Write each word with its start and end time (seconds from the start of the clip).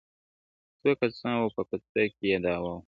څو 0.81 0.91
كسان 1.01 1.35
وه 1.39 1.49
په 1.55 1.61
كوڅه 1.69 2.03
كي 2.15 2.25
يې 2.31 2.37
دعوه 2.43 2.71
وه- 2.73 2.77